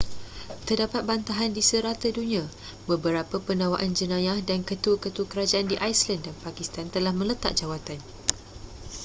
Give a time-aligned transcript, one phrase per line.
[0.67, 2.41] terdapat bantahan di serata dunia
[2.89, 7.99] beberapa pendakwaan jenayah dan ketua-ketua kerajaan di iceland dan pakistan telah meletak jawatan